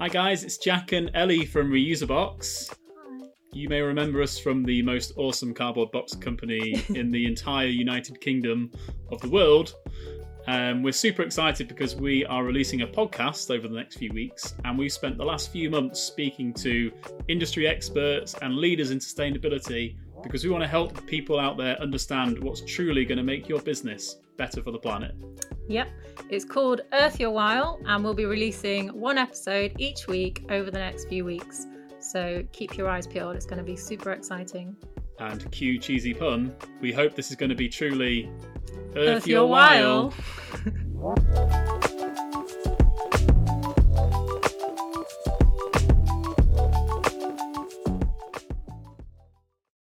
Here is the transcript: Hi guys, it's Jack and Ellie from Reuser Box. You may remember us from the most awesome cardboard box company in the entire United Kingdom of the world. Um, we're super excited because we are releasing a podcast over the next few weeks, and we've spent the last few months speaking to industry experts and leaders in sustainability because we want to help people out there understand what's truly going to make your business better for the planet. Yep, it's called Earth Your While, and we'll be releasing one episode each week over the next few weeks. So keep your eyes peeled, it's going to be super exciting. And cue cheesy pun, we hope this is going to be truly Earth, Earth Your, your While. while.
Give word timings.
Hi 0.00 0.08
guys, 0.08 0.42
it's 0.42 0.58
Jack 0.58 0.90
and 0.90 1.08
Ellie 1.14 1.46
from 1.46 1.70
Reuser 1.70 2.08
Box. 2.08 2.68
You 3.52 3.68
may 3.68 3.80
remember 3.80 4.20
us 4.22 4.36
from 4.36 4.64
the 4.64 4.82
most 4.82 5.12
awesome 5.16 5.54
cardboard 5.54 5.92
box 5.92 6.16
company 6.16 6.84
in 6.96 7.12
the 7.12 7.26
entire 7.26 7.68
United 7.68 8.20
Kingdom 8.20 8.72
of 9.12 9.20
the 9.20 9.28
world. 9.28 9.72
Um, 10.46 10.82
we're 10.82 10.92
super 10.92 11.22
excited 11.22 11.68
because 11.68 11.96
we 11.96 12.24
are 12.26 12.44
releasing 12.44 12.82
a 12.82 12.86
podcast 12.86 13.54
over 13.54 13.66
the 13.66 13.74
next 13.74 13.96
few 13.96 14.12
weeks, 14.12 14.54
and 14.64 14.78
we've 14.78 14.92
spent 14.92 15.16
the 15.16 15.24
last 15.24 15.50
few 15.50 15.70
months 15.70 16.00
speaking 16.00 16.52
to 16.54 16.92
industry 17.28 17.66
experts 17.66 18.34
and 18.42 18.56
leaders 18.56 18.90
in 18.90 18.98
sustainability 18.98 19.96
because 20.22 20.44
we 20.44 20.50
want 20.50 20.62
to 20.62 20.68
help 20.68 21.06
people 21.06 21.38
out 21.38 21.56
there 21.56 21.80
understand 21.80 22.38
what's 22.42 22.60
truly 22.62 23.04
going 23.04 23.18
to 23.18 23.24
make 23.24 23.48
your 23.48 23.60
business 23.60 24.16
better 24.36 24.62
for 24.62 24.70
the 24.70 24.78
planet. 24.78 25.14
Yep, 25.68 25.88
it's 26.28 26.44
called 26.44 26.82
Earth 26.92 27.18
Your 27.18 27.30
While, 27.30 27.80
and 27.86 28.04
we'll 28.04 28.14
be 28.14 28.26
releasing 28.26 28.88
one 28.88 29.16
episode 29.16 29.74
each 29.78 30.06
week 30.06 30.44
over 30.50 30.70
the 30.70 30.78
next 30.78 31.08
few 31.08 31.24
weeks. 31.24 31.66
So 32.00 32.44
keep 32.52 32.76
your 32.76 32.88
eyes 32.88 33.06
peeled, 33.06 33.36
it's 33.36 33.46
going 33.46 33.58
to 33.58 33.64
be 33.64 33.76
super 33.76 34.12
exciting. 34.12 34.76
And 35.18 35.50
cue 35.52 35.78
cheesy 35.78 36.12
pun, 36.12 36.54
we 36.80 36.92
hope 36.92 37.14
this 37.14 37.30
is 37.30 37.36
going 37.36 37.50
to 37.50 37.54
be 37.54 37.68
truly 37.68 38.28
Earth, 38.96 39.08
Earth 39.08 39.26
Your, 39.26 39.40
your 39.40 39.48
While. 39.48 40.10
while. 40.10 40.14